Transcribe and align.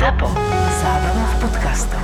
ZAPO. 0.00 0.32
Zábrná 0.80 1.24
v 1.28 1.34
podcastov. 1.44 2.00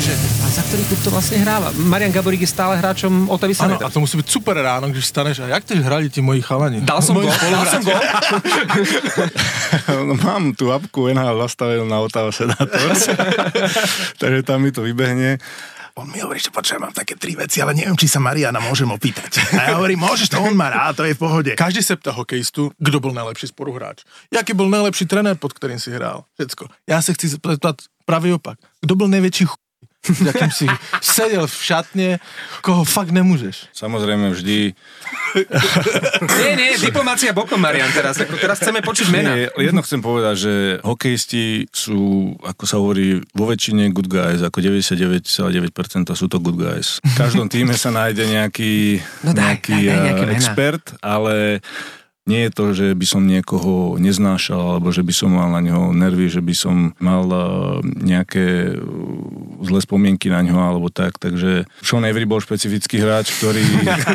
Že 0.00 0.16
a 0.16 0.46
za 0.48 0.64
ktorý 0.64 0.82
klub 0.88 1.00
to 1.04 1.10
vlastne 1.12 1.44
hráva. 1.44 1.68
Marian 1.76 2.16
Gaborík 2.16 2.40
je 2.40 2.48
stále 2.48 2.80
hráčom 2.80 3.28
Otavy 3.28 3.52
Áno, 3.60 3.76
a 3.76 3.92
to 3.92 4.00
musí 4.00 4.16
byť 4.16 4.28
super 4.32 4.56
ráno, 4.56 4.88
když 4.88 5.04
staneš. 5.04 5.44
A 5.44 5.52
jak 5.52 5.68
tež 5.68 5.84
hrali 5.84 6.08
ti 6.08 6.24
moji 6.24 6.40
chalani? 6.40 6.80
Dal 6.80 7.04
som 7.04 7.20
gol, 7.20 7.28
dal 7.28 7.64
som 7.68 7.84
gol. 7.84 8.00
No, 10.08 10.16
mám 10.24 10.56
tú 10.56 10.72
apku 10.72 11.12
NHL 11.12 11.36
nastavenú 11.36 11.84
na 11.84 12.00
Ottawa 12.00 12.32
Senators, 12.32 13.12
takže 14.24 14.40
tam 14.48 14.64
mi 14.64 14.72
to 14.72 14.80
vybehne. 14.80 15.36
On 16.00 16.08
mi 16.08 16.16
hovorí, 16.24 16.40
že 16.40 16.48
počujem, 16.48 16.80
mám 16.80 16.96
také 16.96 17.12
tri 17.12 17.36
veci, 17.36 17.60
ale 17.60 17.76
neviem, 17.76 17.92
či 17.92 18.08
sa 18.08 18.24
Mariana 18.24 18.56
môžem 18.56 18.88
opýtať. 18.88 19.36
A 19.52 19.68
ja 19.68 19.76
hovorím, 19.76 20.00
môžeš 20.00 20.32
to, 20.32 20.40
on 20.40 20.56
má 20.56 20.72
rád, 20.72 20.96
to 20.96 21.04
je 21.04 21.12
v 21.12 21.20
pohode. 21.20 21.52
Každý 21.60 21.84
se 21.84 21.92
ptá 21.92 22.16
hokejistu, 22.16 22.72
kdo 22.80 23.00
byl 23.04 23.12
nejlepší 23.12 23.46
spoluhráč. 23.52 24.08
Jaký 24.32 24.56
byl 24.56 24.72
nejlepší 24.72 25.04
trenér, 25.04 25.36
pod 25.36 25.52
kterým 25.52 25.76
si 25.76 25.92
hrál. 25.92 26.24
Všecko. 26.40 26.72
Já 26.88 27.02
se 27.02 27.12
chci 27.14 27.28
zeptat 27.28 27.76
pravý 28.04 28.32
opak. 28.32 28.58
Kdo 28.80 28.94
byl 28.96 29.08
největší 29.08 29.44
ch... 29.44 29.52
jakým 30.08 30.50
si 30.50 30.66
sedel 31.00 31.46
v 31.46 31.64
šatně, 31.64 32.18
koho 32.60 32.84
fakt 32.84 33.10
nemůžeš. 33.10 33.68
Samozrejme 33.72 34.30
vždy... 34.30 34.72
Nie, 36.40 36.56
nie, 36.56 36.74
diplomácia 36.80 37.30
bokom, 37.30 37.60
Marian, 37.60 37.86
teraz. 37.94 38.18
Ako 38.18 38.34
teraz 38.40 38.58
chceme 38.58 38.82
počuť 38.82 39.06
mena. 39.14 39.36
Nie, 39.36 39.46
jedno 39.62 39.78
chcem 39.84 40.02
povedať, 40.02 40.34
že 40.42 40.52
hokejisti 40.82 41.70
sú, 41.70 42.32
ako 42.42 42.64
sa 42.66 42.76
hovorí, 42.82 43.22
vo 43.30 43.46
väčšine 43.46 43.94
good 43.94 44.10
guys, 44.10 44.42
ako 44.42 44.58
99,9% 44.58 46.10
sú 46.18 46.26
to 46.26 46.42
good 46.42 46.58
guys. 46.58 46.98
V 47.04 47.14
každom 47.14 47.46
týme 47.46 47.76
sa 47.78 47.94
nájde 47.94 48.26
nejaký, 48.26 48.98
No 49.22 49.30
daj, 49.30 49.44
nejaký 49.62 49.76
daj, 49.76 49.86
daj 49.86 50.02
nejaké 50.02 50.24
eh, 50.24 50.30
mená. 50.30 50.34
expert, 50.34 50.84
ale 50.98 51.60
nie 52.26 52.46
je 52.46 52.50
to, 52.50 52.64
že 52.74 52.86
by 52.94 53.06
som 53.06 53.22
niekoho 53.26 53.98
neznášal, 53.98 54.78
alebo 54.78 54.90
že 54.90 55.02
by 55.02 55.12
som 55.14 55.30
mal 55.34 55.50
na 55.50 55.60
neho 55.62 55.90
nervy, 55.94 56.26
že 56.26 56.42
by 56.42 56.54
som 56.54 56.76
mal 56.98 57.26
eh, 57.30 57.42
nejaké 58.02 58.74
zlé 59.70 59.80
spomienky 59.80 60.26
na 60.26 60.42
ňo, 60.42 60.58
alebo 60.58 60.90
tak. 60.90 61.16
Takže 61.16 61.64
Sean 61.80 62.02
Avery 62.02 62.26
bol 62.26 62.42
špecifický 62.42 62.98
hráč, 62.98 63.30
ktorý 63.38 63.62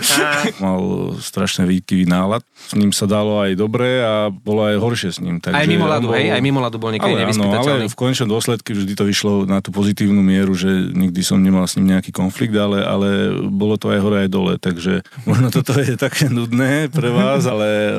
mal 0.64 0.80
strašne 1.20 1.64
výkyvý 1.66 2.06
nálad. 2.06 2.44
S 2.56 2.73
ním 2.73 2.92
sa 2.92 3.06
dalo 3.06 3.39
aj 3.39 3.56
dobre 3.56 4.02
a 4.02 4.28
bolo 4.28 4.66
aj 4.66 4.75
horšie 4.78 5.09
s 5.16 5.20
ním. 5.22 5.38
Takže 5.38 5.56
Aj 5.56 5.66
mimo 5.66 5.86
on 5.86 5.92
ľadu, 5.95 6.08
bol- 6.09 6.17
hej, 6.17 6.28
aj 6.34 6.42
mimo 6.42 6.59
ľadu 6.59 6.78
bol 6.78 6.92
niekedy 6.92 7.14
ale, 7.14 7.30
áno, 7.30 7.45
ale 7.53 7.88
v 7.88 7.97
konečnom 7.97 8.28
dôsledku 8.28 8.73
vždy 8.73 8.94
to 8.94 9.06
vyšlo 9.06 9.45
na 9.45 9.62
tú 9.62 9.70
pozitívnu 9.70 10.20
mieru, 10.20 10.58
že 10.58 10.67
nikdy 10.92 11.22
som 11.22 11.38
nemal 11.38 11.64
s 11.64 11.78
ním 11.78 11.94
nejaký 11.94 12.09
konflikt, 12.09 12.58
ale, 12.58 12.81
ale 12.81 13.08
bolo 13.47 13.78
to 13.78 13.94
aj 13.94 14.00
hore 14.02 14.17
aj 14.25 14.30
dole, 14.30 14.53
takže 14.58 15.06
možno 15.23 15.53
toto 15.53 15.78
je 15.78 15.94
také 15.95 16.28
nudné 16.28 16.90
pre 16.90 17.14
vás, 17.14 17.45
ale 17.45 17.94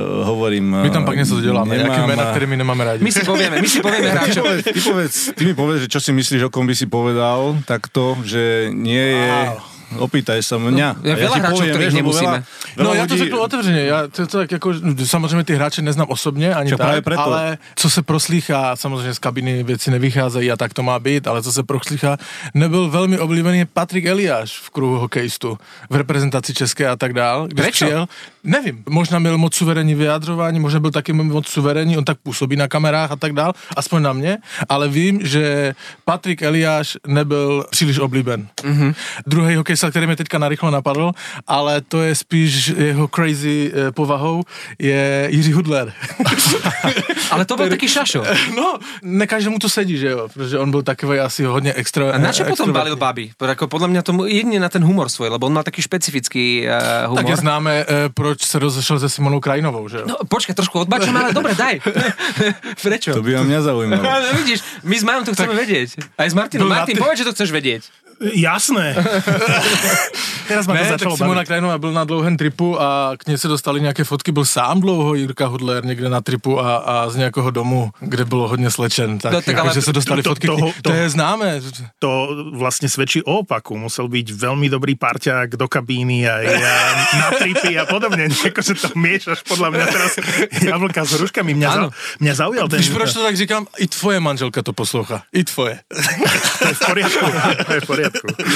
hovorím... 0.47 0.77
My 0.83 0.91
tam 0.91 1.05
pak 1.05 1.16
něco 1.16 1.41
děláme, 1.41 1.77
nemám- 1.78 1.97
nejaké 1.97 2.06
jména, 2.06 2.30
které 2.30 2.47
my 2.47 2.56
nemáme 2.56 2.84
rádi. 2.84 3.05
My 3.05 3.12
si 3.12 3.25
povieme, 3.25 3.62
my 3.62 3.69
si 3.69 3.80
povieme 3.83 4.11
hráčov. 4.14 4.47
ty, 4.62 4.80
povedz, 4.80 5.30
ty 5.34 5.42
mi 5.44 5.55
povedz, 5.55 5.80
že 5.83 5.88
čo 5.91 6.00
si 6.00 6.12
myslíš, 6.14 6.42
o 6.47 6.50
kom 6.50 6.66
by 6.66 6.75
si 6.78 6.86
povedal 6.86 7.58
takto, 7.66 8.14
že 8.22 8.70
nie 8.70 9.19
je... 9.19 9.27
Opýtaj 9.98 10.42
sa 10.42 10.58
mňa. 10.58 10.88
je 11.06 11.14
A 11.14 11.16
veľa 11.16 11.36
ti 11.36 11.40
hráčov, 11.46 11.66
ktorých 11.70 11.94
nemusíme. 11.94 12.38
Veľa, 12.42 12.82
No 12.82 12.90
veľa 12.90 12.96
já 12.96 13.04
to 13.06 13.14
ľudí- 13.14 13.22
řeknu 13.24 13.38
otevřeně, 13.40 13.80
já 13.80 13.98
to, 14.08 14.26
to 14.26 14.38
tak 14.38 14.50
jako, 14.52 14.68
samozřejmě 15.04 15.44
ty 15.44 15.54
hráče 15.54 15.82
neznám 15.82 16.06
osobně 16.10 16.54
ani 16.54 16.70
Čo, 16.70 16.76
tak, 16.78 17.04
preto. 17.04 17.22
ale 17.22 17.58
co 17.76 17.90
se 17.90 18.02
proslýchá, 18.02 18.76
samozřejmě 18.76 19.14
z 19.14 19.18
kabiny 19.18 19.62
věci 19.62 19.90
nevycházejí 19.90 20.52
a 20.52 20.56
tak 20.56 20.74
to 20.74 20.82
má 20.82 20.98
být, 20.98 21.26
ale 21.26 21.42
co 21.42 21.52
se 21.52 21.62
proslýchá, 21.62 22.16
nebyl 22.54 22.88
velmi 22.90 23.18
oblíbený 23.18 23.64
Patrik 23.64 24.04
Eliáš 24.06 24.58
v 24.58 24.70
kruhu 24.70 24.98
hokejistů, 24.98 25.58
v 25.90 25.94
reprezentaci 25.96 26.54
České 26.54 26.88
a 26.88 26.96
tak 26.96 27.12
dál. 27.12 27.46
Když 27.46 27.64
Prečo? 27.64 27.84
přijel, 27.84 28.06
nevím, 28.44 28.82
možná 28.88 29.18
měl 29.18 29.38
moc 29.38 29.54
suverénní 29.54 29.94
vyjadřování, 29.94 30.60
možná 30.60 30.80
byl 30.80 30.90
taky 30.90 31.12
moc 31.12 31.46
suverénní, 31.48 31.98
on 31.98 32.04
tak 32.04 32.18
působí 32.22 32.56
na 32.56 32.68
kamerách 32.68 33.10
a 33.12 33.16
tak 33.16 33.32
dál, 33.32 33.52
aspoň 33.76 34.02
na 34.02 34.12
mě, 34.12 34.38
ale 34.68 34.88
vím, 34.88 35.20
že 35.22 35.74
Patrik 36.04 36.42
Eliáš 36.42 36.96
nebyl 37.06 37.64
příliš 37.70 37.98
oblíben. 37.98 38.48
Mm-hmm. 38.62 38.94
Druhý 39.26 39.58
hokejista, 39.76 39.91
který 39.91 40.06
mě 40.06 40.16
teďka 40.16 40.38
narychlo 40.38 40.70
napadl, 40.70 41.12
ale 41.47 41.81
to 41.81 42.03
je 42.03 42.14
spíš 42.14 42.69
jeho 42.76 43.09
crazy 43.09 43.72
eh, 43.72 43.92
povahou, 43.92 44.42
je 44.78 45.28
Jiří 45.31 45.53
Hudler. 45.53 45.92
Ale 47.31 47.42
to 47.44 47.59
bol 47.59 47.66
taký 47.66 47.91
šašo. 47.91 48.22
no, 48.56 48.78
ne 49.03 49.26
každému 49.26 49.59
to 49.59 49.69
sedí, 49.69 49.98
že 49.98 50.14
jo, 50.14 50.28
protože 50.31 50.59
on 50.59 50.70
byl 50.70 50.82
takový 50.82 51.19
asi 51.19 51.44
hodně 51.44 51.75
extra. 51.75 52.12
A 52.14 52.19
na 52.19 52.32
čo 52.32 52.44
potom 52.44 52.72
balil 52.72 52.97
baby? 52.97 53.34
Ako 53.34 53.66
podľa 53.66 53.88
mňa 53.88 54.03
tomu 54.06 54.31
jedine 54.31 54.62
na 54.62 54.69
ten 54.69 54.84
humor 54.84 55.09
svoj, 55.09 55.34
lebo 55.34 55.48
on 55.48 55.54
má 55.56 55.62
taký 55.66 55.82
špecifický 55.82 56.69
uh, 56.69 57.10
humor. 57.10 57.19
Tak 57.25 57.28
je 57.28 57.37
známe, 57.37 57.72
eh, 57.82 58.08
proč 58.14 58.47
se 58.47 58.58
rozešel 58.58 59.00
se 59.00 59.08
Simonou 59.08 59.41
Krajinovou, 59.41 59.88
že 59.88 59.97
jo? 59.97 60.04
No, 60.06 60.16
počkaj, 60.28 60.54
trošku 60.54 60.87
odbačím, 60.87 61.16
ale 61.16 61.32
dobre, 61.32 61.54
daj. 61.54 61.81
Prečo? 62.87 63.16
To 63.16 63.26
by 63.26 63.41
ma 63.41 63.43
mňa 63.43 63.60
zaujímalo. 63.62 64.03
No, 64.03 64.12
vidíš, 64.38 64.60
my 64.87 64.97
s 65.00 65.03
Majom 65.03 65.25
to 65.25 65.32
chceme 65.34 65.54
vedieť. 65.56 65.88
Aj 66.14 66.28
s 66.31 66.34
Martinom. 66.37 66.69
Byl 66.69 66.76
Martin, 66.76 66.97
povedz, 67.00 67.19
že 67.19 67.26
to 67.26 67.34
chceš 67.34 67.50
vedieť. 67.50 67.82
Jasné. 68.21 68.97
Teraz 70.49 70.66
ma 70.66 70.75
to 70.75 70.78
Ne, 70.78 70.87
tak 70.88 71.03
začalo 71.03 71.16
Simona 71.19 71.34
baviť. 71.43 71.47
Krajinová 71.49 71.77
byl 71.78 71.93
na 71.93 72.04
dlouhém 72.04 72.37
tripu 72.37 72.81
a 72.81 73.12
k 73.19 73.27
ní 73.27 73.38
se 73.38 73.49
dostali 73.49 73.81
nějaké 73.81 74.04
fotky, 74.04 74.32
byl 74.32 74.44
sám 74.44 74.81
dlouho 74.81 75.15
Jirka 75.15 75.47
Hudler 75.47 75.84
někde 75.84 76.09
na 76.09 76.21
tripu 76.21 76.60
a, 76.60 76.76
a 76.76 77.09
z 77.10 77.16
nějakého 77.16 77.50
domu, 77.50 77.91
kde 78.00 78.25
bylo 78.25 78.49
hodně 78.49 78.71
slečen, 78.71 79.19
tak, 79.19 79.32
No, 79.32 79.38
tak 79.38 79.44
tak 79.44 79.59
ale 79.59 79.75
že 79.75 79.82
se 79.82 79.93
dostali 79.93 80.22
to- 80.22 80.31
fotky, 80.31 80.47
toho- 80.47 80.72
to, 80.82 80.82
to 80.82 80.93
je 80.93 81.10
známe. 81.10 81.60
To 81.99 82.28
vlastne 82.55 82.87
svedčí 82.88 83.22
o 83.26 83.43
opaku. 83.43 83.75
Musel 83.76 84.06
byť 84.09 84.32
veľmi 84.32 84.71
dobrý 84.71 84.94
parťák 84.94 85.59
do 85.59 85.66
kabíny 85.69 86.25
a, 86.31 86.38
a 86.41 86.72
na 87.19 87.28
tripy 87.37 87.75
a 87.78 87.84
podobne. 87.91 88.31
Akože 88.49 88.75
to 88.78 88.88
miešaš 88.94 89.43
podľa 89.44 89.69
mňa 89.75 89.84
teraz 89.91 90.12
jablka 90.62 91.03
s 91.05 91.10
hruškami. 91.19 91.53
Mňa, 91.59 91.69
zau, 91.75 91.88
mňa 92.22 92.32
zaujal 92.34 92.66
ten... 92.71 92.78
Víš, 92.81 92.94
proč 92.94 93.12
to 93.12 93.22
tak 93.26 93.37
říkám? 93.37 93.66
I 93.82 93.87
tvoje 93.91 94.21
manželka 94.22 94.62
to 94.62 94.72
poslouchá. 94.72 95.22
I 95.34 95.44
tvoje. 95.44 95.78
To 96.56 96.69
je 96.69 96.75
v 96.75 96.81
poriadku. 96.87 97.26
To 97.66 97.72
je 97.72 97.81
v 97.81 97.87
poriadku. 97.87 98.06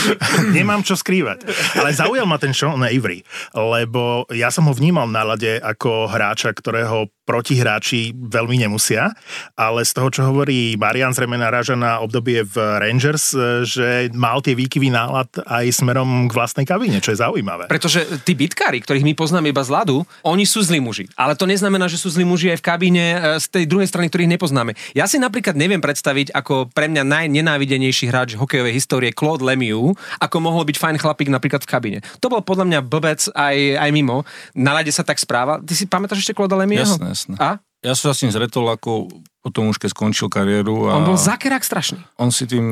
Nemám 0.57 0.83
čo 0.83 0.99
skrývať. 0.99 1.47
Ale 1.79 1.95
zaujal 1.95 2.27
ma 2.27 2.37
ten 2.37 2.55
Sean 2.55 2.81
Avery, 2.83 3.23
lebo 3.55 4.27
ja 4.31 4.51
som 4.53 4.67
ho 4.67 4.75
vnímal 4.75 5.07
na 5.11 5.23
lade 5.25 5.59
ako 5.61 6.11
hráča, 6.11 6.55
ktorého 6.55 7.11
protihráči 7.31 8.11
veľmi 8.11 8.59
nemusia, 8.59 9.15
ale 9.55 9.87
z 9.87 9.95
toho, 9.95 10.11
čo 10.11 10.27
hovorí 10.27 10.75
Marian 10.75 11.15
zrejme 11.15 11.39
naráža 11.39 11.79
na 11.79 12.03
obdobie 12.03 12.43
v 12.43 12.59
Rangers, 12.59 13.31
e, 13.31 13.63
že 13.63 14.11
mal 14.11 14.43
tie 14.43 14.59
výkyvy 14.59 14.91
nálad 14.91 15.31
aj 15.47 15.71
smerom 15.71 16.27
k 16.27 16.35
vlastnej 16.35 16.67
kabíne, 16.67 16.99
čo 16.99 17.15
je 17.15 17.23
zaujímavé. 17.23 17.71
Pretože 17.71 18.03
tí 18.27 18.35
bitkári, 18.35 18.83
ktorých 18.83 19.07
my 19.07 19.15
poznáme 19.15 19.55
iba 19.55 19.63
z 19.63 19.71
ľadu, 19.71 20.03
oni 20.27 20.43
sú 20.43 20.59
zlí 20.67 20.83
muži. 20.83 21.07
Ale 21.15 21.39
to 21.39 21.47
neznamená, 21.47 21.87
že 21.87 22.03
sú 22.03 22.11
zlí 22.11 22.27
muži 22.27 22.51
aj 22.51 22.59
v 22.59 22.67
kabíne 22.67 23.05
e, 23.15 23.19
z 23.39 23.47
tej 23.47 23.65
druhej 23.71 23.87
strany, 23.87 24.11
ktorých 24.11 24.35
nepoznáme. 24.35 24.75
Ja 24.99 25.07
si 25.07 25.23
napríklad 25.23 25.55
neviem 25.55 25.79
predstaviť, 25.79 26.35
ako 26.35 26.75
pre 26.75 26.91
mňa 26.91 27.07
najnenávidenejší 27.07 28.11
hráč 28.11 28.35
hokejovej 28.35 28.75
histórie 28.75 29.15
Claude 29.15 29.47
Lemieux, 29.47 29.95
ako 30.19 30.37
mohol 30.43 30.67
byť 30.67 30.77
fajn 30.81 30.97
chlapík 30.99 31.31
napríklad 31.31 31.63
v 31.63 31.71
kabíne. 31.71 31.99
To 32.19 32.27
bol 32.27 32.43
podľa 32.43 32.67
mňa 32.67 32.81
blbec 32.83 33.21
aj, 33.31 33.57
aj 33.79 33.91
mimo. 33.95 34.27
Na 34.57 34.75
lade 34.75 34.91
sa 34.91 35.07
tak 35.07 35.23
správa. 35.23 35.63
Ty 35.63 35.75
si 35.77 35.85
pamätáš 35.87 36.27
ešte 36.27 36.35
Claude 36.35 36.57
Lemieux? 36.57 36.83
Jasné, 36.83 37.13
jasné. 37.21 37.37
A? 37.37 37.61
Ja 37.81 37.97
sa 37.97 38.13
s 38.13 38.21
ním 38.21 38.33
zretol 38.33 38.69
ako 38.69 39.09
potom 39.41 39.73
už 39.73 39.81
keď 39.81 39.97
skončil 39.97 40.29
kariéru. 40.29 40.93
A 40.93 41.01
On 41.01 41.09
bol 41.09 41.17
zakerák 41.17 41.65
strašný. 41.65 41.97
on 42.21 42.29
si 42.29 42.45
tým 42.45 42.65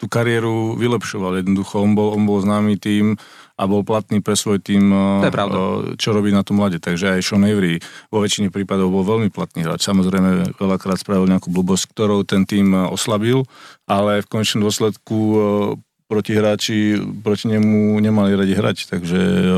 tú 0.00 0.08
kariéru 0.08 0.72
vylepšoval. 0.80 1.44
Jednoducho, 1.44 1.84
on 1.84 1.92
bol, 1.92 2.16
on 2.16 2.24
bol 2.24 2.40
známy 2.40 2.80
tým 2.80 3.20
a 3.60 3.62
bol 3.68 3.84
platný 3.84 4.24
pre 4.24 4.32
svoj 4.32 4.56
tým, 4.64 4.88
To 5.20 5.28
je 5.28 5.34
pravda. 5.36 5.54
eh, 5.54 5.68
čo 6.00 6.16
robí 6.16 6.32
na 6.32 6.40
tom 6.40 6.64
mlade. 6.64 6.80
Takže 6.80 7.12
aj 7.12 7.20
Sean 7.20 7.44
Avery 7.44 7.76
vo 8.08 8.24
väčšine 8.24 8.48
prípadov 8.48 8.88
bol 8.88 9.04
veľmi 9.04 9.28
platný 9.28 9.68
hráč. 9.68 9.84
Samozrejme, 9.84 10.56
veľakrát 10.56 10.96
spravil 10.96 11.28
nejakú 11.28 11.52
blbosť, 11.52 11.92
ktorou 11.92 12.24
ten 12.24 12.48
tým 12.48 12.72
eh, 12.72 12.88
oslabil, 12.88 13.44
ale 13.84 14.24
v 14.24 14.30
konečnom 14.32 14.64
dôsledku 14.64 15.16
eh, 15.36 15.40
protihráči 16.14 17.02
proti 17.26 17.50
nemu 17.50 17.98
nemali 17.98 18.38
radi 18.38 18.54
hrať, 18.54 18.86
takže 18.86 19.18
eh, 19.18 19.50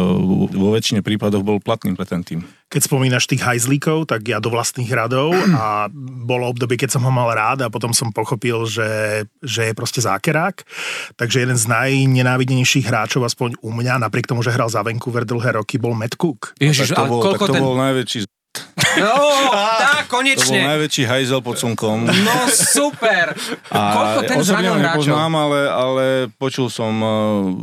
vo 0.56 0.68
väčšine 0.72 1.04
prípadoch 1.04 1.44
bol 1.44 1.60
platný 1.60 1.92
pre 1.92 2.08
ten 2.08 2.24
tým. 2.24 2.40
Keď 2.66 2.82
spomínaš 2.88 3.30
tých 3.30 3.46
hajzlíkov, 3.46 4.10
tak 4.10 4.26
ja 4.26 4.40
do 4.40 4.48
vlastných 4.48 4.88
radov 4.88 5.36
a 5.60 5.92
bolo 6.24 6.48
obdobie, 6.48 6.80
keď 6.80 6.96
som 6.96 7.04
ho 7.04 7.12
mal 7.12 7.28
rád 7.36 7.68
a 7.68 7.72
potom 7.72 7.92
som 7.92 8.08
pochopil, 8.08 8.64
že, 8.64 9.22
že 9.44 9.68
je 9.68 9.74
proste 9.76 10.00
zákerák. 10.00 10.64
Takže 11.20 11.44
jeden 11.44 11.60
z 11.60 11.68
najnenávidenejších 11.68 12.88
hráčov, 12.88 13.28
aspoň 13.28 13.60
u 13.60 13.70
mňa, 13.70 14.00
napriek 14.00 14.26
tomu, 14.26 14.40
že 14.40 14.56
hral 14.56 14.72
za 14.72 14.80
Vancouver 14.80 15.28
dlhé 15.28 15.60
roky, 15.60 15.76
bol 15.76 15.92
Matt 15.92 16.16
Cook. 16.16 16.56
Ježiš, 16.56 16.96
tak 16.96 17.04
to 17.04 17.12
bol, 17.12 17.20
koľko 17.20 17.44
tak 17.44 17.50
to 17.52 17.54
ten... 17.54 17.62
bol 17.62 17.76
najväčší, 17.76 18.18
No, 18.96 19.12
tak, 19.82 20.08
to 20.08 20.16
bol 20.16 20.20
konečne. 20.22 20.60
najväčší 20.64 21.02
hajzel 21.04 21.40
pod 21.44 21.56
slnkom. 21.56 22.08
No 22.08 22.34
super. 22.48 23.36
Koľko 23.68 24.20
ten 24.24 24.36
osobne 24.40 24.68
ho 24.72 24.78
nepoznám, 24.80 25.32
ale, 25.32 25.60
ale 25.68 26.04
počul 26.36 26.72
som, 26.72 26.92
eh, 26.96 27.12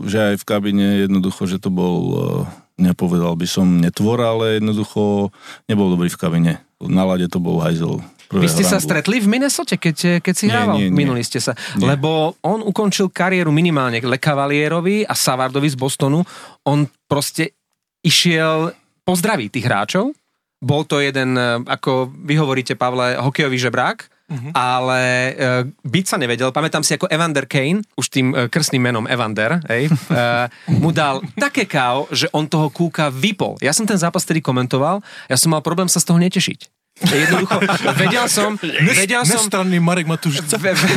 že 0.10 0.18
aj 0.34 0.36
v 0.42 0.46
kabine 0.46 0.88
jednoducho, 1.06 1.46
že 1.50 1.58
to 1.58 1.74
bol, 1.74 1.98
eh, 2.14 2.86
nepovedal 2.86 3.34
by 3.38 3.48
som 3.50 3.82
netvor, 3.82 4.22
ale 4.22 4.58
jednoducho 4.62 5.30
nebol 5.66 5.94
dobrý 5.94 6.10
v 6.10 6.20
kabine. 6.20 6.54
Na 6.84 7.08
lade 7.08 7.30
to 7.32 7.40
bol 7.40 7.62
hajzel. 7.64 8.02
Vy 8.34 8.50
ste 8.50 8.66
sa 8.66 8.82
stretli 8.82 9.22
v 9.22 9.30
Minnesote, 9.30 9.78
keď, 9.78 10.18
keď 10.18 10.34
si 10.34 10.50
Nie, 10.50 10.54
hrával? 10.58 10.82
nie, 10.82 10.90
nie. 10.90 10.98
Minuli 11.06 11.22
ste 11.22 11.38
sa. 11.38 11.54
Nie. 11.78 11.94
Lebo 11.94 12.34
on 12.42 12.66
ukončil 12.66 13.14
kariéru 13.14 13.54
minimálne 13.54 14.02
Le 14.02 14.18
Cavalierovi 14.18 15.06
a 15.06 15.14
Savardovi 15.14 15.70
z 15.70 15.78
Bostonu. 15.78 16.26
On 16.66 16.82
proste 17.06 17.54
išiel 18.02 18.74
pozdraviť 19.06 19.48
tých 19.54 19.66
hráčov 19.70 20.18
Bol 20.64 20.88
to 20.88 21.04
jeden, 21.04 21.36
e, 21.36 21.60
ako 21.68 22.08
vy 22.24 22.40
hovoríte, 22.40 22.80
Pavle, 22.80 23.20
hokejový 23.20 23.60
žebrák, 23.60 24.08
ale 24.56 25.02
uh, 25.36 25.62
byť 25.86 26.06
sa 26.08 26.18
nevedel. 26.18 26.50
Pamätám 26.50 26.82
si, 26.82 26.96
ako 26.96 27.12
Evander 27.12 27.46
Kane, 27.46 27.86
už 27.94 28.08
tým 28.10 28.34
uh, 28.34 28.50
krstným 28.50 28.82
menom 28.82 29.06
Evander, 29.06 29.62
hej, 29.70 29.92
uh, 29.92 30.50
mu 30.82 30.90
dal 30.90 31.22
také 31.38 31.70
káo, 31.70 32.10
že 32.10 32.32
on 32.34 32.50
toho 32.50 32.72
kúka 32.74 33.14
vypol. 33.14 33.60
Ja 33.62 33.76
som 33.76 33.86
ten 33.86 34.00
zápas 34.00 34.26
tedy 34.26 34.42
komentoval, 34.42 35.04
ja 35.30 35.38
som 35.38 35.54
mal 35.54 35.62
problém 35.62 35.92
sa 35.92 36.02
z 36.02 36.08
toho 36.10 36.18
netešiť. 36.18 36.83
Jednoducho, 37.12 37.58
vedel 38.00 38.26
som, 38.32 38.56
vedel 38.96 39.24
som, 39.28 39.44
Nestranný 39.44 39.80
Marek 39.84 40.08
Matúšica. 40.08 40.56
Ve, 40.56 40.72
ve, 40.72 40.90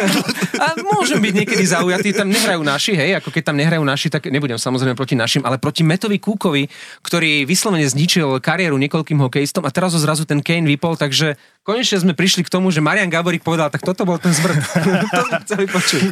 a 0.62 0.78
môžem 0.80 1.18
byť 1.18 1.34
niekedy 1.42 1.64
zaujatý, 1.66 2.14
tam 2.14 2.30
nehrajú 2.30 2.62
naši, 2.62 2.92
hej, 2.94 3.18
ako 3.18 3.34
keď 3.34 3.42
tam 3.52 3.56
nehrajú 3.58 3.82
naši, 3.82 4.06
tak 4.08 4.30
nebudem 4.30 4.56
samozrejme 4.56 4.94
proti 4.94 5.18
našim, 5.18 5.42
ale 5.42 5.58
proti 5.58 5.82
Metovi 5.82 6.22
Kúkovi, 6.22 6.70
ktorý 7.02 7.44
vyslovene 7.44 7.84
zničil 7.84 8.38
kariéru 8.38 8.78
niekoľkým 8.78 9.18
hokejistom 9.18 9.66
a 9.66 9.70
teraz 9.74 9.92
ho 9.92 10.00
zrazu 10.00 10.24
ten 10.24 10.40
Kane 10.40 10.68
vypol, 10.70 10.94
takže 10.94 11.34
konečne 11.66 11.98
sme 11.98 12.14
prišli 12.14 12.46
k 12.46 12.52
tomu, 12.52 12.70
že 12.70 12.78
Marian 12.78 13.10
Gaborik 13.10 13.42
povedal, 13.42 13.74
tak 13.74 13.82
toto 13.82 14.06
bol 14.06 14.22
ten 14.22 14.30
zvrd. 14.30 14.62
to 15.10 15.22
sme 15.26 15.38
chceli 15.42 15.64
počuť. 15.66 16.02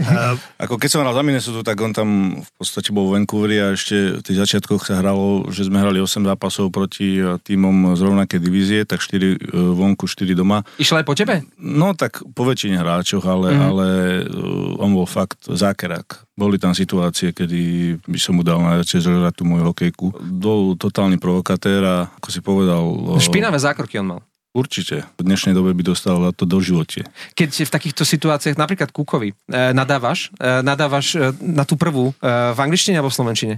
Ako 0.58 0.75
keď 0.82 0.88
som 0.90 1.00
hral 1.06 1.14
za 1.14 1.23
Minnesota, 1.23 1.62
tak 1.62 1.79
on 1.79 1.94
tam 1.94 2.08
v 2.43 2.50
podstate 2.58 2.90
bol 2.90 3.06
v 3.06 3.23
Vancouveri 3.23 3.56
a 3.62 3.67
ešte 3.79 4.19
v 4.19 4.23
tých 4.26 4.38
začiatkoch 4.43 4.82
sa 4.82 4.99
hralo, 4.99 5.47
že 5.55 5.70
sme 5.70 5.79
hrali 5.79 6.02
8 6.02 6.26
zápasov 6.26 6.75
proti 6.75 7.23
e, 7.23 7.38
týmom 7.38 7.94
z 7.94 8.00
rovnakej 8.02 8.38
divízie, 8.43 8.81
tak 8.82 8.99
4 8.99 9.55
vonku, 9.85 10.09
4 10.09 10.33
doma. 10.33 10.65
Išlo 10.81 11.05
aj 11.05 11.07
po 11.07 11.13
tebe? 11.13 11.45
No 11.61 11.93
tak 11.93 12.25
po 12.33 12.49
väčšine 12.49 12.81
hráčoch, 12.81 13.25
ale, 13.29 13.53
mm. 13.53 13.61
ale 13.61 13.87
uh, 14.25 14.83
on 14.83 14.97
bol 14.97 15.05
fakt 15.05 15.45
zákerak. 15.45 16.25
Boli 16.35 16.57
tam 16.57 16.73
situácie, 16.73 17.37
kedy 17.37 17.95
by 18.09 18.19
som 18.19 18.41
mu 18.41 18.43
dal 18.43 18.65
najradšej 18.65 19.05
zožrať 19.05 19.35
tú 19.37 19.45
moju 19.45 19.69
hokejku. 19.71 20.07
Bol 20.41 20.75
totálny 20.81 21.21
provokatér 21.21 21.85
a 21.85 21.97
ako 22.17 22.29
si 22.33 22.41
povedal... 22.41 22.81
uh, 22.81 23.21
Špinavé 23.21 23.61
zákroky 23.61 24.01
on 24.01 24.09
mal. 24.17 24.21
Určite. 24.55 25.03
V 25.19 25.27
dnešnej 25.27 25.51
dobe 25.51 25.75
by 25.75 25.83
dostal 25.83 26.15
za 26.23 26.31
to 26.31 26.47
do 26.47 26.63
živote. 26.63 27.03
Keď 27.35 27.67
v 27.67 27.71
takýchto 27.75 28.07
situáciách, 28.07 28.55
napríklad 28.55 28.95
Kukovi, 28.95 29.35
e, 29.35 29.75
nadávaš, 29.75 30.31
nadávaš 30.39 31.35
na 31.43 31.67
tú 31.67 31.75
prvú 31.75 32.15
v 32.23 32.59
angličtine 32.63 33.03
alebo 33.03 33.11
v 33.11 33.19
slovenčine? 33.19 33.55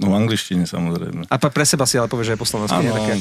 No 0.00 0.08
v 0.08 0.16
angličtine 0.16 0.64
samozrejme. 0.64 1.28
A 1.28 1.36
pre 1.36 1.64
seba 1.68 1.84
si 1.84 2.00
ale 2.00 2.08
povieš, 2.08 2.32
že 2.32 2.34
je 2.34 2.40
po 2.40 2.48
slovensky. 2.48 2.80
nie? 2.80 3.20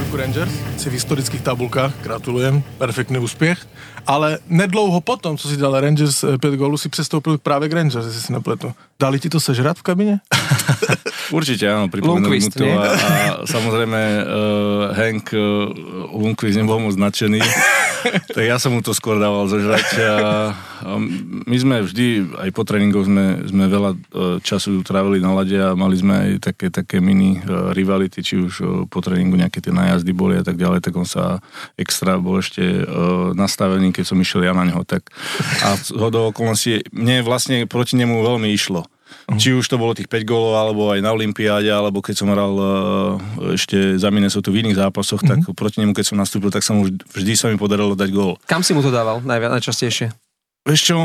New 0.00 0.14
Rangers. 0.14 0.52
Si 0.76 0.90
v 0.90 0.92
historických 0.92 1.40
tabulkách, 1.40 1.92
gratulujem, 2.02 2.62
perfektný 2.78 3.18
úspěch, 3.18 3.66
ale 4.06 4.38
nedlouho 4.48 5.00
potom, 5.00 5.36
co 5.36 5.48
si 5.48 5.56
dal 5.56 5.80
Rangers 5.80 6.24
5 6.40 6.54
gólů, 6.54 6.78
si 6.78 6.88
přestoupil 6.88 7.38
právě 7.38 7.68
k 7.68 7.72
Rangers, 7.72 8.06
jestli 8.06 8.20
si 8.20 8.32
nepletu. 8.32 8.72
Dali 8.98 9.22
ti 9.22 9.30
to 9.30 9.38
sežrat 9.38 9.78
v 9.78 9.82
kabině? 9.82 10.20
Určite 11.30 11.68
áno, 11.68 11.92
pripomenuli 11.92 12.40
mu 12.40 12.50
to 12.50 12.64
nie? 12.64 12.72
a, 12.72 12.82
a 12.82 13.22
samozrejme 13.44 14.00
uh, 14.00 14.96
Hank 14.96 15.30
uh, 15.36 15.70
Lundqvist 16.16 16.56
nebol 16.56 16.80
moc 16.80 16.96
nadšený, 16.96 17.38
tak 18.34 18.44
ja 18.48 18.56
som 18.56 18.72
mu 18.72 18.80
to 18.80 18.96
skôr 18.96 19.20
dával 19.20 19.44
zožrať 19.44 19.86
a, 20.08 20.16
a 20.56 20.90
my 21.44 21.56
sme 21.60 21.84
vždy, 21.84 22.32
aj 22.32 22.50
po 22.56 22.64
tréningoch 22.64 23.04
sme, 23.04 23.44
sme 23.44 23.64
veľa 23.68 23.90
uh, 23.92 23.98
času 24.40 24.80
trávili 24.80 25.20
na 25.20 25.36
lade 25.36 25.56
a 25.60 25.76
mali 25.76 26.00
sme 26.00 26.14
aj 26.16 26.30
také, 26.48 26.72
také 26.72 26.96
mini 27.04 27.44
uh, 27.44 27.76
rivality, 27.76 28.24
či 28.24 28.40
už 28.40 28.52
uh, 28.64 28.68
po 28.88 29.04
tréningu 29.04 29.36
nejaké 29.36 29.60
tie 29.60 29.70
najazdy 29.70 30.16
boli 30.16 30.40
a 30.40 30.44
tak 30.44 30.56
ďalej, 30.56 30.80
tak 30.80 30.96
on 30.96 31.04
sa 31.04 31.44
extra 31.76 32.16
bol 32.16 32.40
ešte 32.40 32.64
uh, 32.64 33.36
nastavený, 33.36 33.92
keď 33.92 34.04
som 34.08 34.16
išiel 34.16 34.48
ja 34.48 34.56
na 34.56 34.64
neho, 34.64 34.80
tak 34.88 35.12
a 35.60 35.76
do 36.08 36.32
okolností 36.32 36.88
mne 36.88 37.20
vlastne 37.20 37.68
proti 37.68 38.00
nemu 38.00 38.24
veľmi 38.24 38.48
išlo. 38.56 38.87
Či 39.36 39.52
už 39.52 39.64
to 39.68 39.76
bolo 39.76 39.92
tých 39.92 40.08
5 40.08 40.24
gólov, 40.24 40.56
alebo 40.56 40.88
aj 40.92 41.04
na 41.04 41.12
Olympiáde, 41.12 41.68
alebo 41.68 42.00
keď 42.00 42.14
som 42.16 42.28
hral 42.32 42.54
uh, 42.56 42.64
ešte 43.52 44.00
za 44.00 44.08
Minnesota 44.08 44.48
v 44.48 44.64
iných 44.64 44.80
zápasoch, 44.80 45.20
tak 45.20 45.44
proti 45.52 45.84
nemu, 45.84 45.92
keď 45.92 46.04
som 46.12 46.16
nastúpil, 46.16 46.48
tak 46.48 46.64
sa 46.64 46.72
mu 46.72 46.88
vždy, 46.88 47.04
vždy 47.04 47.32
sa 47.36 47.46
mi 47.52 47.60
podarilo 47.60 47.92
dať 47.92 48.08
gól. 48.08 48.40
Kam 48.48 48.64
si 48.64 48.72
mu 48.72 48.80
to 48.80 48.88
dával 48.88 49.20
najviac, 49.20 49.60
najčastejšie? 49.60 50.12
Vieš 50.64 50.80
čo, 50.84 50.98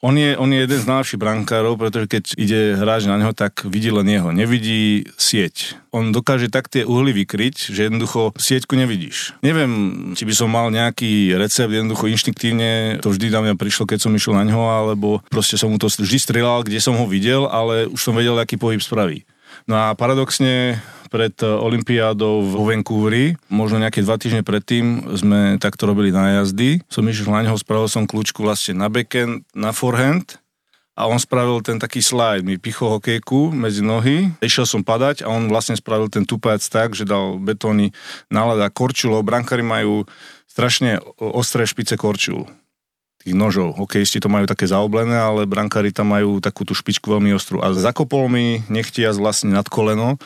on 0.00 0.16
je, 0.16 0.32
on 0.40 0.48
je 0.48 0.64
jeden 0.64 0.80
z 0.80 0.88
najlepších 0.88 1.20
brankárov, 1.20 1.76
pretože 1.76 2.08
keď 2.08 2.24
ide 2.40 2.60
hráč 2.80 3.04
na 3.04 3.20
neho, 3.20 3.36
tak 3.36 3.68
vidí 3.68 3.92
len 3.92 4.08
jeho, 4.08 4.32
nevidí 4.32 5.04
sieť. 5.20 5.76
On 5.92 6.08
dokáže 6.08 6.48
tak 6.48 6.72
tie 6.72 6.88
uhly 6.88 7.12
vykryť, 7.12 7.68
že 7.68 7.92
jednoducho 7.92 8.32
sieťku 8.32 8.80
nevidíš. 8.80 9.36
Neviem, 9.44 9.72
či 10.16 10.24
by 10.24 10.32
som 10.32 10.48
mal 10.48 10.72
nejaký 10.72 11.36
recept, 11.36 11.68
jednoducho 11.68 12.08
inštinktívne 12.08 13.02
to 13.04 13.12
vždy 13.12 13.28
na 13.28 13.40
mňa 13.44 13.54
prišlo, 13.60 13.84
keď 13.84 14.08
som 14.08 14.16
išiel 14.16 14.40
na 14.40 14.48
ňo, 14.48 14.72
alebo 14.72 15.20
proste 15.28 15.60
som 15.60 15.68
mu 15.68 15.76
to 15.76 15.92
vždy 15.92 16.16
strelal, 16.16 16.64
kde 16.64 16.80
som 16.80 16.96
ho 16.96 17.04
videl, 17.04 17.44
ale 17.44 17.84
už 17.92 18.00
som 18.00 18.16
vedel, 18.16 18.40
aký 18.40 18.56
pohyb 18.56 18.80
spraví. 18.80 19.28
No 19.68 19.74
a 19.76 19.96
paradoxne 19.98 20.80
pred 21.10 21.34
Olympiádou 21.42 22.46
vo 22.46 22.62
Vancouveri, 22.70 23.34
možno 23.50 23.82
nejaké 23.82 24.00
dva 24.06 24.14
týždne 24.14 24.46
predtým 24.46 25.10
sme 25.18 25.58
takto 25.58 25.90
robili 25.90 26.14
nájazdy. 26.14 26.86
Som 26.86 27.10
išiel 27.10 27.34
na 27.34 27.42
neho, 27.42 27.58
spravil 27.58 27.90
som 27.90 28.06
kľúčku 28.06 28.46
vlastne 28.46 28.78
na 28.78 28.86
backhand, 28.86 29.42
na 29.50 29.74
forehand 29.74 30.38
a 30.94 31.10
on 31.10 31.18
spravil 31.18 31.64
ten 31.66 31.82
taký 31.82 31.98
slide, 31.98 32.46
mi 32.46 32.62
pichol 32.62 33.00
hokejku 33.00 33.50
medzi 33.50 33.82
nohy, 33.82 34.30
išiel 34.38 34.68
som 34.68 34.86
padať 34.86 35.26
a 35.26 35.32
on 35.32 35.50
vlastne 35.50 35.74
spravil 35.74 36.06
ten 36.06 36.22
tupac 36.22 36.62
tak, 36.62 36.94
že 36.94 37.08
dal 37.08 37.42
betóny 37.42 37.90
na 38.30 38.46
ľad 38.46 38.62
a 38.62 38.68
korčulov. 38.70 39.26
Brankári 39.26 39.66
majú 39.66 40.06
strašne 40.46 41.02
ostré 41.18 41.66
špice 41.66 41.98
korčul 41.98 42.46
tých 43.20 43.36
nožov. 43.36 43.76
Hokejisti 43.76 44.16
to 44.16 44.26
majú 44.26 44.44
také 44.44 44.64
zaoblené, 44.64 45.12
ale 45.14 45.44
brankári 45.44 45.92
tam 45.92 46.08
majú 46.08 46.40
takú 46.40 46.64
tú 46.64 46.72
špičku 46.72 47.06
veľmi 47.06 47.30
ostrú. 47.30 47.60
A 47.60 47.70
zakopol 47.70 48.26
mi 48.26 48.64
nechtiac 48.66 49.12
vlastne 49.14 49.52
nad 49.52 49.68
koleno 49.68 50.16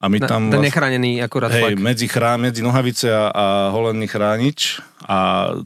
a 0.00 0.08
my 0.08 0.16
Na, 0.16 0.26
tam... 0.26 0.48
ten 0.48 0.56
vlastne- 0.56 0.66
nechránený 0.66 1.20
akorát 1.20 1.52
Hej, 1.52 1.76
flak. 1.76 1.78
medzi, 1.78 2.06
chrá, 2.08 2.34
medzi 2.34 2.60
nohavice 2.60 3.06
a, 3.06 3.28
a 3.28 3.44
holený 3.70 4.08
chránič 4.08 4.80
a 5.04 5.18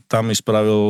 tam 0.04 0.26
mi 0.26 0.34
spravil, 0.34 0.80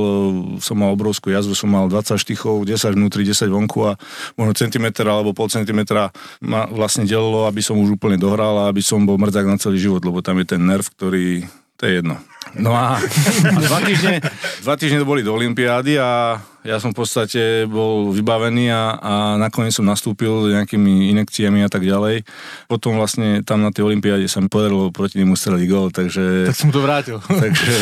som 0.58 0.74
mal 0.74 0.90
obrovskú 0.90 1.28
jazvu, 1.28 1.52
som 1.52 1.68
mal 1.68 1.84
20 1.86 2.16
štychov, 2.16 2.64
10 2.64 2.90
vnútri, 2.90 3.20
10 3.22 3.46
vonku 3.46 3.84
a 3.84 4.00
možno 4.34 4.56
centimeter 4.56 5.04
alebo 5.04 5.30
pol 5.30 5.46
centimetra 5.46 6.08
ma 6.40 6.64
vlastne 6.66 7.04
delilo, 7.04 7.44
aby 7.44 7.60
som 7.60 7.76
už 7.76 7.94
úplne 7.94 8.16
dohral 8.16 8.64
a 8.64 8.68
aby 8.68 8.80
som 8.80 9.04
bol 9.04 9.14
mrdzák 9.14 9.44
na 9.44 9.60
celý 9.60 9.76
život, 9.78 10.00
lebo 10.00 10.18
tam 10.20 10.40
je 10.40 10.56
ten 10.56 10.62
nerv, 10.64 10.88
ktorý, 10.90 11.44
to 11.76 11.82
je 11.84 11.92
jedno. 12.00 12.16
No 12.58 12.76
a, 12.76 13.00
a 13.00 13.58
dva, 13.68 13.78
týždne, 13.82 14.20
dva 14.62 14.74
týždne 14.76 15.02
to 15.02 15.08
boli 15.08 15.24
do 15.24 15.34
Olympiády 15.34 15.98
a 15.98 16.38
ja 16.64 16.80
som 16.80 16.96
v 16.96 17.04
podstate 17.04 17.68
bol 17.68 18.08
vybavený 18.08 18.72
a, 18.72 18.96
a 18.96 19.12
nakoniec 19.36 19.76
som 19.76 19.84
nastúpil 19.84 20.48
s 20.48 20.52
nejakými 20.56 21.12
inekciami 21.12 21.60
a 21.60 21.68
tak 21.68 21.84
ďalej. 21.84 22.24
Potom 22.72 22.96
vlastne 22.96 23.44
tam 23.44 23.60
na 23.60 23.68
tej 23.68 23.84
Olympiáde 23.84 24.24
sa 24.32 24.40
mi 24.40 24.48
podarilo 24.48 24.88
proti 24.88 25.20
nemu 25.20 25.36
streliť 25.36 25.64
gól, 25.68 25.92
takže, 25.92 26.48
Tak 26.48 26.56
si 26.56 26.64
mu 26.64 26.72
to 26.72 26.80
vrátil. 26.80 27.20
takže 27.44 27.76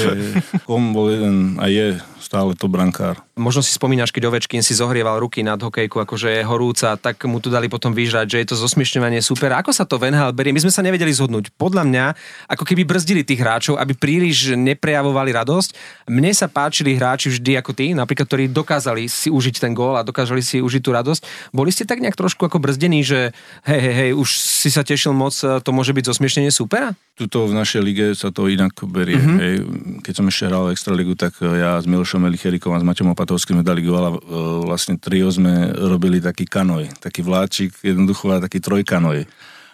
on 0.67 0.91
bol 0.91 1.15
jeden 1.15 1.63
a 1.63 1.71
je 1.71 2.03
stále 2.19 2.59
to 2.59 2.67
brankár. 2.67 3.23
Možno 3.39 3.63
si 3.63 3.75
spomínaš, 3.75 4.15
keď 4.15 4.31
Ovečkin 4.31 4.63
si 4.67 4.75
zohrieval 4.75 5.19
ruky 5.19 5.43
nad 5.43 5.59
hokejku, 5.59 6.03
akože 6.03 6.41
je 6.41 6.43
horúca, 6.47 6.95
tak 6.99 7.23
mu 7.27 7.43
tu 7.43 7.51
dali 7.51 7.67
potom 7.67 7.91
vyžrať, 7.91 8.27
že 8.35 8.41
je 8.43 8.47
to 8.55 8.57
zosmiešňovanie 8.57 9.19
super. 9.21 9.55
Ako 9.59 9.75
sa 9.75 9.87
to 9.87 9.99
v 9.99 10.11
NHL 10.15 10.33
berie? 10.33 10.55
My 10.55 10.63
sme 10.63 10.73
sa 10.73 10.81
nevedeli 10.81 11.11
zhodnúť. 11.11 11.55
Podľa 11.55 11.83
mňa, 11.87 12.05
ako 12.51 12.65
keby 12.67 12.87
brzdili 12.87 13.27
tých 13.27 13.43
hráčov, 13.43 13.77
aby 13.77 13.93
príliš 13.99 14.52
neprejavovali 14.57 15.31
radosť. 15.33 15.71
Mne 16.09 16.33
sa 16.33 16.49
páčili 16.49 16.97
hráči 16.97 17.33
vždy 17.33 17.59
ako 17.59 17.73
tí, 17.73 17.93
napríklad, 17.97 18.29
ktorí 18.29 18.45
dokázali 18.51 19.09
si 19.09 19.29
užiť 19.33 19.55
ten 19.59 19.73
gól 19.73 19.97
a 19.97 20.07
dokázali 20.07 20.41
si 20.41 20.61
užiť 20.61 20.83
tú 20.83 20.91
radosť. 20.93 21.53
Boli 21.53 21.71
ste 21.73 21.89
tak 21.89 22.01
nejak 22.01 22.17
trošku 22.19 22.47
ako 22.47 22.59
brzdení, 22.63 23.01
že 23.05 23.33
hej, 23.65 23.81
hej, 23.81 23.95
hej, 23.95 24.11
už 24.17 24.29
si 24.37 24.69
sa 24.69 24.85
tešil 24.85 25.17
moc, 25.17 25.35
to 25.37 25.71
môže 25.73 25.93
byť 25.97 26.05
zosmiešnenie 26.09 26.53
supera? 26.53 26.93
Tuto 27.13 27.45
v 27.45 27.53
našej 27.53 27.81
lige 27.85 28.07
sa 28.17 28.33
to 28.33 28.49
inak 28.49 28.73
berie. 28.89 29.21
Mm-hmm. 29.21 29.39
Hej. 29.39 29.55
Keď 30.01 30.15
som 30.17 30.27
ešte 30.33 30.49
hral 30.49 30.73
Extraligu, 30.73 31.13
tak 31.13 31.37
e, 31.45 31.61
ja 31.61 31.77
s 31.77 31.85
Milošom 31.85 32.25
Elicherikom 32.25 32.73
a 32.73 32.81
s 32.81 32.87
Maťom 32.89 33.13
Opatovským 33.13 33.61
sme 33.61 33.65
dali 33.65 33.85
gól 33.85 34.01
a 34.01 34.11
e, 34.11 34.19
vlastne 34.65 34.97
trio 34.97 35.29
sme 35.29 35.77
robili 35.77 36.25
taký 36.25 36.49
kanoj, 36.49 36.89
taký 37.05 37.21
vláčik, 37.21 37.77
jednoducho 37.85 38.33
a 38.33 38.41
taký 38.41 38.65
trojkanoj. 38.65 39.29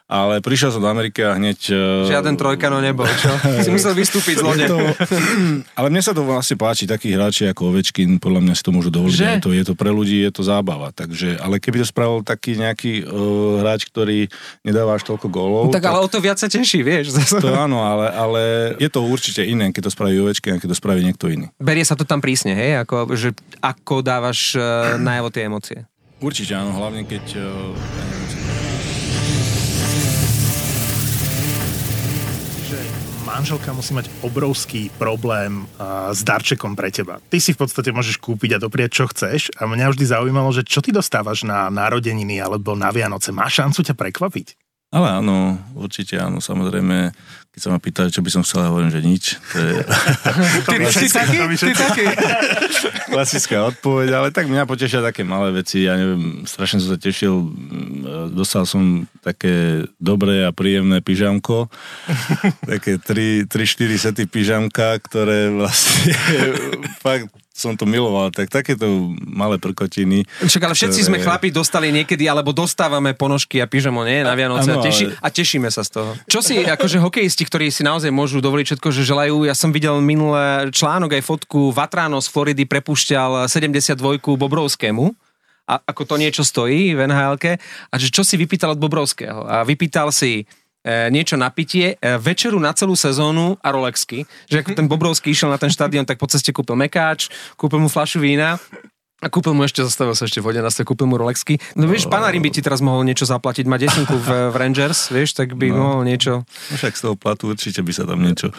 Ale 0.09 0.41
prišiel 0.41 0.73
som 0.73 0.81
do 0.81 0.89
Ameriky 0.89 1.21
a 1.21 1.37
hneď... 1.37 1.69
e, 1.69 2.09
Žiaden 2.09 2.41
trojkano 2.41 2.81
nebol, 2.81 3.05
čo? 3.21 3.29
si 3.61 3.69
musel 3.69 3.93
vystúpiť 3.93 4.41
z 4.41 4.43
lode. 4.43 4.65
To, 4.65 4.81
ale 5.77 5.93
mne 5.93 6.01
sa 6.01 6.17
to 6.17 6.25
vlastne 6.25 6.57
páči, 6.57 6.89
takí 6.89 7.13
hráči 7.13 7.45
ako 7.45 7.77
Ovečkin, 7.77 8.17
podľa 8.17 8.41
mňa 8.41 8.55
si 8.57 8.63
to 8.65 8.73
môžu 8.73 8.89
dovoliť. 8.89 9.13
Že? 9.21 9.29
Je 9.29 9.45
to, 9.45 9.51
je 9.53 9.65
to 9.69 9.75
pre 9.77 9.93
ľudí, 9.93 10.25
je 10.25 10.33
to 10.33 10.41
zábava. 10.41 10.97
Takže, 10.97 11.37
ale 11.37 11.61
keby 11.61 11.85
to 11.85 11.87
spravil 11.93 12.25
taký 12.25 12.57
nejaký 12.57 13.05
uh, 13.05 13.61
hráč, 13.61 13.85
ktorý 13.93 14.33
nedáva 14.65 14.97
až 14.97 15.13
toľko 15.13 15.29
gólov, 15.29 15.63
No, 15.69 15.77
tak 15.77 15.85
ale 15.85 16.01
o 16.01 16.09
to 16.09 16.25
viac 16.25 16.41
sa 16.41 16.49
teší, 16.49 16.81
vieš. 16.81 17.13
to 17.29 17.53
áno, 17.53 17.85
ale, 17.85 18.09
ale 18.09 18.43
je 18.81 18.89
to 18.89 19.05
určite 19.05 19.45
iné, 19.45 19.77
keď 19.77 19.93
to 19.93 19.93
spraví 19.93 20.17
Ovečkin, 20.25 20.57
a 20.57 20.59
keď 20.59 20.73
to 20.73 20.79
spraví 20.81 21.05
niekto 21.05 21.29
iný. 21.29 21.53
Berie 21.61 21.85
sa 21.85 21.93
to 22.01 22.09
tam 22.09 22.25
prísne, 22.25 22.57
hej? 22.57 22.81
Ako, 22.81 23.13
že 23.13 23.37
ako 23.61 24.01
dávaš 24.01 24.57
uh, 24.57 24.97
najavo 24.97 25.29
tie 25.29 25.45
emócie. 25.53 25.79
Určite 26.25 26.57
áno, 26.57 26.73
hlavne 26.73 27.05
keď... 27.05 27.25
Uh, 27.45 28.08
manželka 33.29 33.77
musí 33.77 33.93
mať 33.93 34.09
obrovský 34.25 34.89
problém 34.97 35.69
s 36.09 36.25
darčekom 36.25 36.73
pre 36.73 36.89
teba. 36.89 37.21
Ty 37.29 37.37
si 37.37 37.53
v 37.53 37.61
podstate 37.61 37.93
môžeš 37.93 38.17
kúpiť 38.17 38.57
a 38.57 38.63
doprieť, 38.65 38.91
čo 38.97 39.05
chceš 39.13 39.53
a 39.61 39.69
mňa 39.69 39.93
vždy 39.93 40.05
zaujímalo, 40.09 40.49
že 40.49 40.65
čo 40.65 40.81
ty 40.81 40.89
dostávaš 40.89 41.45
na 41.45 41.69
narodeniny 41.69 42.41
alebo 42.41 42.73
na 42.73 42.89
Vianoce. 42.89 43.29
Má 43.29 43.53
šancu 43.53 43.85
ťa 43.85 43.93
prekvapiť? 43.93 44.57
Ale 44.89 45.21
áno, 45.21 45.61
určite 45.77 46.17
áno, 46.17 46.41
samozrejme, 46.41 47.13
keď 47.59 47.67
sa 47.67 47.75
ma 47.75 47.83
pýtali, 47.83 48.15
čo 48.15 48.23
by 48.23 48.31
som 48.31 48.47
chcel, 48.47 48.71
hovorím, 48.71 48.95
že 48.95 49.03
nič. 49.03 49.25
To 49.51 49.59
je 49.59 49.83
Ty, 50.71 50.77
ty 50.79 51.07
taký? 51.11 51.39
Ty 51.59 51.75
taký? 51.75 52.07
klasická 53.11 53.67
odpoveď, 53.75 54.09
ale 54.15 54.29
tak 54.31 54.47
mňa 54.47 54.63
potešia 54.63 55.03
také 55.03 55.27
malé 55.27 55.51
veci, 55.51 55.91
ja 55.91 55.99
neviem, 55.99 56.47
strašne 56.47 56.79
som 56.79 56.95
sa 56.95 57.01
tešil, 57.03 57.35
mm, 57.35 58.31
dostal 58.31 58.63
som 58.63 59.11
také 59.27 59.83
dobré 59.99 60.47
a 60.47 60.55
príjemné 60.55 61.03
pyžamko, 61.03 61.67
také 62.71 63.03
3-4 63.03 63.51
sety 63.99 64.31
pyžamka, 64.31 65.03
ktoré 65.03 65.51
vlastne 65.51 66.15
fakt 67.05 67.35
som 67.59 67.75
to 67.75 67.83
miloval, 67.85 68.31
tak 68.31 68.47
takéto 68.47 68.87
malé 69.19 69.59
prkotiny. 69.59 70.23
Však 70.47 70.63
ale 70.63 70.79
všetci 70.79 71.01
ktoré- 71.03 71.09
sme 71.11 71.19
chlapi 71.19 71.49
dostali 71.51 71.91
niekedy, 71.91 72.31
alebo 72.31 72.55
dostávame 72.55 73.19
ponožky 73.19 73.59
a 73.59 73.67
pyžamo, 73.67 74.07
nie? 74.07 74.23
Na 74.23 74.39
Vianoce 74.39 74.71
a, 74.71 74.79
Áno, 74.79 74.87
teší, 74.87 75.11
ale- 75.11 75.19
a 75.19 75.29
tešíme 75.35 75.69
sa 75.75 75.83
z 75.83 75.99
toho. 75.99 76.15
Čo 76.31 76.39
si, 76.39 76.63
akože 76.63 77.03
hokejisti, 77.03 77.43
ktorí 77.43 77.75
si 77.75 77.83
naozaj 77.83 78.15
môžu 78.15 78.39
dovoliť 78.39 78.79
všetko, 78.79 78.89
že 78.95 79.03
želajú, 79.03 79.43
ja 79.43 79.59
som 79.59 79.75
videl 79.75 79.99
minulé 79.99 80.71
článok 80.71 81.19
aj 81.19 81.23
fotku, 81.27 81.75
Vatrano 81.75 82.23
z 82.23 82.31
Floridy 82.31 82.63
prepušťal 82.63 83.51
72 83.51 84.39
Bobrovskému, 84.39 85.11
a 85.69 85.85
ako 85.85 86.03
to 86.09 86.15
niečo 86.17 86.41
stojí 86.49 86.97
v 86.97 87.05
nhl 87.05 87.37
a 87.93 87.95
že 88.01 88.09
čo 88.09 88.25
si 88.25 88.41
vypýtal 88.41 88.73
od 88.73 88.81
Bobrovského. 88.81 89.45
A 89.45 89.69
vypýtal 89.69 90.09
si 90.09 90.49
niečo 90.87 91.35
na 91.35 91.51
pitie, 91.51 91.99
e, 91.99 92.17
večeru 92.19 92.57
na 92.63 92.71
celú 92.73 92.95
sezónu 92.95 93.59
a 93.61 93.69
Rolexky. 93.75 94.25
Že 94.47 94.63
ako 94.63 94.71
ten 94.79 94.87
Bobrovský 94.87 95.35
išiel 95.35 95.51
na 95.51 95.59
ten 95.59 95.73
štadión, 95.73 96.07
tak 96.07 96.21
po 96.21 96.31
ceste 96.31 96.55
kúpil 96.55 96.79
mekáč, 96.79 97.33
kúpil 97.59 97.83
mu 97.83 97.91
flašu 97.91 98.23
vína 98.23 98.57
a 99.19 99.27
kúpil 99.27 99.51
mu 99.51 99.67
ešte, 99.67 99.83
zastavil 99.83 100.15
sa 100.15 100.31
ešte 100.31 100.39
v 100.39 100.47
vode, 100.47 100.63
na 100.63 100.71
kúpil 100.71 101.11
mu 101.11 101.19
Rolexky. 101.19 101.59
No 101.75 101.91
vieš, 101.91 102.07
Panarin 102.07 102.39
by 102.39 102.55
ti 102.55 102.63
teraz 102.63 102.79
mohol 102.79 103.03
niečo 103.03 103.27
zaplatiť, 103.27 103.67
má 103.67 103.75
desinku 103.75 104.15
v, 104.15 104.55
v 104.55 104.57
Rangers, 104.57 105.11
vieš, 105.11 105.35
tak 105.35 105.59
by 105.59 105.75
no. 105.75 105.75
mohol 105.75 106.07
niečo. 106.07 106.47
No 106.47 106.75
však 106.79 106.95
z 106.95 107.03
toho 107.03 107.19
platu 107.19 107.51
určite 107.51 107.83
by 107.83 107.91
sa 107.91 108.07
tam 108.07 108.23
niečo... 108.23 108.55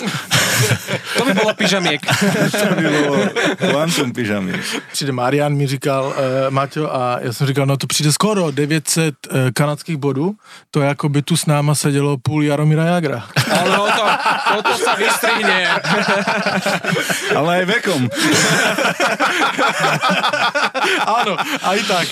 To 1.15 1.23
by 1.23 1.31
bolo 1.31 1.55
pyžamiek. 1.55 2.03
to 2.51 2.65
by 2.75 2.83
bolo 2.83 3.15
kvantum 3.55 4.11
pyžamy. 4.11 4.51
Přijde 4.91 5.11
Marian, 5.11 5.55
mi 5.55 5.67
říkal 5.67 6.05
uh, 6.05 6.13
Maťo 6.49 6.89
a 6.91 7.19
já 7.21 7.33
jsem 7.33 7.47
říkal, 7.47 7.65
no 7.65 7.77
to 7.77 7.87
přijde 7.87 8.11
skoro 8.11 8.51
900 8.51 9.15
uh, 9.27 9.33
kanadských 9.53 9.97
bodů, 9.97 10.35
to 10.71 10.81
jako 10.81 11.09
by 11.09 11.21
tu 11.21 11.37
s 11.37 11.45
náma 11.45 11.75
sedělo 11.75 12.17
půl 12.17 12.43
Jaromíra 12.43 12.85
Jagra. 12.85 13.23
Ale 13.59 13.77
no, 13.77 13.87
to, 13.87 14.03
toto 14.55 14.77
sa 14.83 14.95
vystrihne. 14.95 15.67
Ale 17.35 17.55
aj 17.55 17.65
vekom. 17.65 18.09
Áno, 21.21 21.33
aj 21.39 21.79
tak. 21.85 22.07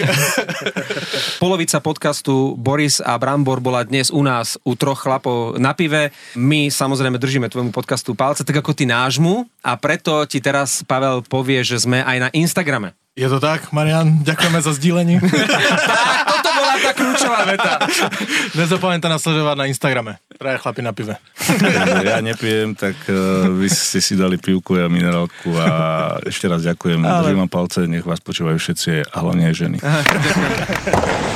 Polovica 1.43 1.79
podcastu 1.79 2.53
Boris 2.57 2.99
a 3.01 3.17
Brambor 3.17 3.63
bola 3.63 3.83
dnes 3.83 4.13
u 4.13 4.21
nás 4.21 4.59
u 4.63 4.73
troch 4.75 5.01
chlapov 5.01 5.57
na 5.57 5.73
pive. 5.73 6.13
My 6.37 6.69
samozrejme 6.69 7.17
držíme 7.17 7.51
tvojmu 7.51 7.71
podcastu 7.71 8.13
palce, 8.13 8.43
tak 8.43 8.59
ako 8.59 8.75
ty 8.75 8.85
nášmu 8.85 9.47
a 9.63 9.75
preto 9.79 10.25
ti 10.29 10.43
teraz 10.43 10.83
Pavel 10.85 11.23
povie, 11.25 11.63
že 11.65 11.81
sme 11.81 12.03
aj 12.03 12.17
na 12.17 12.29
Instagrame. 12.33 13.06
Je 13.17 13.25
to 13.25 13.41
tak, 13.41 13.73
Marian, 13.73 14.21
ďakujeme 14.21 14.61
za 14.61 14.71
sdílení. 14.71 15.17
Tak, 15.27 16.37
toto 16.37 16.49
bola 16.53 16.73
tá 16.77 16.91
kľúčová 16.93 17.39
veta. 17.43 17.73
Nezapomeňte 18.53 19.09
nás 19.09 19.17
sledovať 19.19 19.55
na 19.57 19.65
Instagrame. 19.65 20.21
Traja 20.29 20.61
chlapi 20.61 20.81
na 20.81 20.93
pive. 20.93 21.17
Ja 22.05 22.21
nepijem, 22.21 22.77
tak 22.77 22.93
uh, 23.09 23.49
vy 23.49 23.65
ste 23.67 23.97
si 23.97 24.13
dali 24.13 24.37
pivku 24.37 24.77
a 24.77 24.85
minerálku 24.85 25.49
a 25.55 25.67
ešte 26.21 26.45
raz 26.45 26.61
ďakujem. 26.61 27.01
Ale- 27.01 27.33
Držím 27.33 27.41
vám 27.41 27.51
palce, 27.51 27.79
nech 27.83 28.05
vás 28.05 28.21
počúvajú 28.21 28.55
všetci 28.55 28.89
a 29.03 29.17
hlavne 29.17 29.49
aj 29.49 29.55
ženy. 29.57 29.77
ZAPO. 29.81 31.26